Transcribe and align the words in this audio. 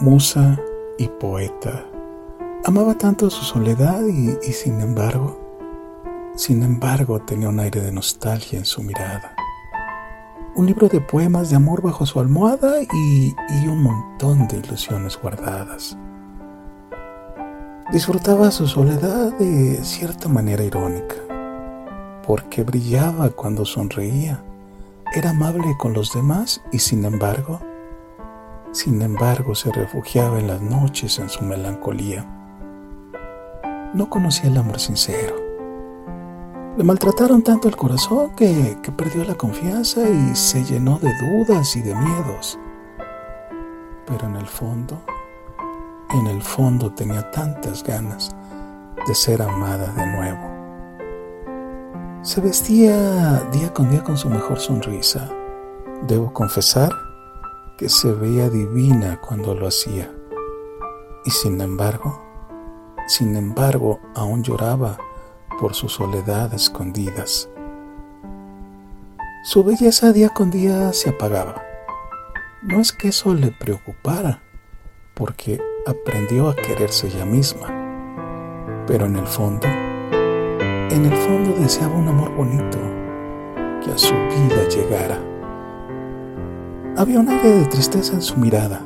musa 0.00 0.58
y 0.98 1.08
poeta. 1.08 1.84
Amaba 2.64 2.94
tanto 2.98 3.30
su 3.30 3.44
soledad 3.44 4.02
y, 4.06 4.52
sin 4.52 4.80
embargo, 4.80 5.40
sin 6.34 6.62
embargo 6.62 7.20
tenía 7.20 7.48
un 7.48 7.60
aire 7.60 7.80
de 7.80 7.92
nostalgia 7.92 8.58
en 8.58 8.64
su 8.64 8.82
mirada. 8.82 9.34
Un 10.54 10.66
libro 10.66 10.88
de 10.88 11.00
poemas 11.00 11.50
de 11.50 11.56
amor 11.56 11.82
bajo 11.82 12.06
su 12.06 12.18
almohada 12.18 12.82
y 12.82 13.34
un 13.68 13.82
montón 13.82 14.48
de 14.48 14.58
ilusiones 14.58 15.18
guardadas. 15.20 15.96
Disfrutaba 17.92 18.50
su 18.50 18.66
soledad 18.66 19.32
de 19.38 19.84
cierta 19.84 20.28
manera 20.28 20.64
irónica, 20.64 21.14
porque 22.26 22.64
brillaba 22.64 23.30
cuando 23.30 23.64
sonreía, 23.64 24.42
era 25.14 25.30
amable 25.30 25.76
con 25.78 25.92
los 25.92 26.12
demás 26.12 26.62
y 26.72 26.80
sin 26.80 27.04
embargo, 27.04 27.60
sin 28.76 29.00
embargo 29.00 29.54
se 29.54 29.72
refugiaba 29.72 30.38
en 30.38 30.48
las 30.48 30.60
noches 30.60 31.18
en 31.18 31.30
su 31.30 31.42
melancolía. 31.42 32.26
No 33.94 34.10
conocía 34.10 34.50
el 34.50 34.58
amor 34.58 34.78
sincero. 34.78 35.34
Le 36.76 36.84
maltrataron 36.84 37.42
tanto 37.42 37.68
el 37.68 37.76
corazón 37.76 38.36
que, 38.36 38.76
que 38.82 38.92
perdió 38.92 39.24
la 39.24 39.34
confianza 39.34 40.06
y 40.06 40.36
se 40.36 40.62
llenó 40.62 40.98
de 40.98 41.10
dudas 41.18 41.74
y 41.74 41.80
de 41.80 41.94
miedos. 41.94 42.58
Pero 44.04 44.26
en 44.26 44.36
el 44.36 44.46
fondo, 44.46 45.00
en 46.10 46.26
el 46.26 46.42
fondo 46.42 46.92
tenía 46.92 47.30
tantas 47.30 47.82
ganas 47.82 48.36
de 49.06 49.14
ser 49.14 49.40
amada 49.40 49.90
de 49.94 50.06
nuevo. 50.06 50.50
Se 52.20 52.42
vestía 52.42 53.40
día 53.52 53.72
con 53.72 53.88
día 53.88 54.04
con 54.04 54.18
su 54.18 54.28
mejor 54.28 54.60
sonrisa. 54.60 55.30
Debo 56.06 56.30
confesar 56.34 57.05
que 57.76 57.88
se 57.88 58.12
veía 58.12 58.48
divina 58.48 59.20
cuando 59.20 59.54
lo 59.54 59.66
hacía. 59.66 60.10
Y 61.24 61.30
sin 61.30 61.60
embargo, 61.60 62.22
sin 63.06 63.36
embargo, 63.36 64.00
aún 64.14 64.42
lloraba 64.42 64.98
por 65.60 65.74
su 65.74 65.88
soledad 65.88 66.52
escondidas. 66.54 67.48
Su 69.44 69.62
belleza 69.62 70.12
día 70.12 70.30
con 70.30 70.50
día 70.50 70.92
se 70.92 71.10
apagaba. 71.10 71.62
No 72.62 72.80
es 72.80 72.92
que 72.92 73.08
eso 73.08 73.34
le 73.34 73.52
preocupara, 73.52 74.42
porque 75.14 75.60
aprendió 75.86 76.48
a 76.48 76.56
quererse 76.56 77.06
ella 77.06 77.24
misma. 77.24 77.68
Pero 78.86 79.06
en 79.06 79.16
el 79.16 79.26
fondo, 79.26 79.66
en 79.66 81.04
el 81.04 81.16
fondo 81.16 81.52
deseaba 81.60 81.94
un 81.94 82.08
amor 82.08 82.34
bonito 82.34 82.78
que 83.84 83.92
a 83.92 83.98
su 83.98 84.14
vida 84.14 84.68
llegara. 84.68 85.35
Había 86.98 87.20
un 87.20 87.28
aire 87.28 87.50
de 87.50 87.66
tristeza 87.66 88.14
en 88.14 88.22
su 88.22 88.38
mirada 88.38 88.80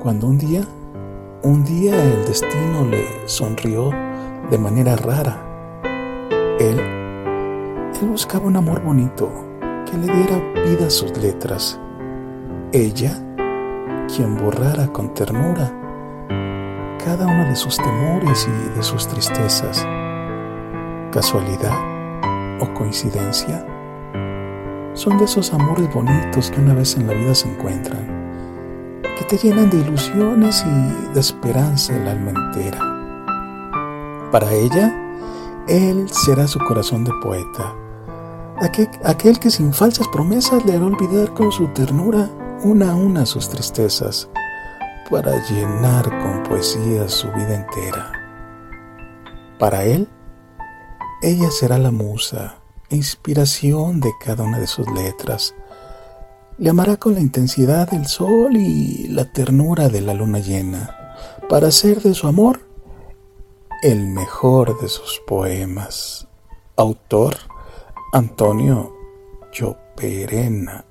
cuando 0.00 0.26
un 0.26 0.36
día, 0.36 0.62
un 1.44 1.62
día 1.62 1.94
el 1.94 2.24
destino 2.24 2.84
le 2.90 3.06
sonrió 3.28 3.90
de 4.50 4.58
manera 4.58 4.96
rara. 4.96 5.38
Él, 6.58 6.80
él 8.00 8.08
buscaba 8.08 8.46
un 8.46 8.56
amor 8.56 8.82
bonito 8.82 9.30
que 9.88 9.96
le 9.96 10.12
diera 10.12 10.38
vida 10.64 10.88
a 10.88 10.90
sus 10.90 11.16
letras. 11.16 11.78
Ella, 12.72 13.12
quien 14.12 14.36
borrara 14.38 14.88
con 14.88 15.14
ternura 15.14 15.72
cada 17.04 17.28
uno 17.28 17.44
de 17.44 17.54
sus 17.54 17.76
temores 17.76 18.48
y 18.48 18.76
de 18.76 18.82
sus 18.82 19.06
tristezas. 19.06 19.86
¿Casualidad 21.12 21.78
o 22.60 22.74
coincidencia? 22.74 23.71
Son 24.94 25.16
de 25.18 25.24
esos 25.24 25.52
amores 25.54 25.92
bonitos 25.92 26.50
que 26.50 26.60
una 26.60 26.74
vez 26.74 26.96
en 26.96 27.06
la 27.06 27.14
vida 27.14 27.34
se 27.34 27.48
encuentran, 27.48 29.00
que 29.18 29.24
te 29.24 29.38
llenan 29.38 29.70
de 29.70 29.78
ilusiones 29.78 30.64
y 30.66 31.14
de 31.14 31.20
esperanza 31.20 31.96
el 31.96 32.06
alma 32.06 32.30
entera. 32.30 32.78
Para 34.30 34.52
ella, 34.52 34.94
él 35.66 36.08
será 36.10 36.46
su 36.46 36.58
corazón 36.58 37.04
de 37.04 37.12
poeta, 37.22 37.74
aquel, 38.60 38.88
aquel 39.04 39.38
que 39.38 39.50
sin 39.50 39.72
falsas 39.72 40.06
promesas 40.08 40.64
le 40.66 40.74
hará 40.74 40.84
olvidar 40.84 41.32
con 41.32 41.50
su 41.50 41.68
ternura 41.68 42.28
una 42.62 42.92
a 42.92 42.94
una 42.94 43.26
sus 43.26 43.48
tristezas 43.48 44.28
para 45.10 45.32
llenar 45.48 46.04
con 46.22 46.42
poesía 46.42 47.08
su 47.08 47.28
vida 47.32 47.54
entera. 47.54 48.12
Para 49.58 49.84
él, 49.84 50.08
ella 51.22 51.50
será 51.50 51.78
la 51.78 51.90
musa, 51.90 52.61
inspiración 52.94 54.00
de 54.00 54.10
cada 54.24 54.44
una 54.44 54.58
de 54.58 54.66
sus 54.66 54.90
letras. 54.92 55.54
Le 56.58 56.70
amará 56.70 56.96
con 56.96 57.14
la 57.14 57.20
intensidad 57.20 57.90
del 57.90 58.06
sol 58.06 58.56
y 58.56 59.08
la 59.08 59.32
ternura 59.32 59.88
de 59.88 60.00
la 60.00 60.14
luna 60.14 60.38
llena, 60.38 61.16
para 61.48 61.68
hacer 61.68 62.02
de 62.02 62.14
su 62.14 62.28
amor 62.28 62.60
el 63.82 64.06
mejor 64.06 64.80
de 64.80 64.88
sus 64.88 65.20
poemas. 65.26 66.28
Autor 66.76 67.36
Antonio 68.12 68.94
Lloperena. 69.52 70.84